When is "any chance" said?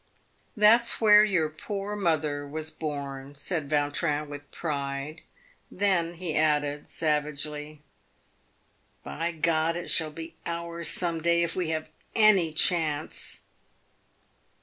12.15-13.41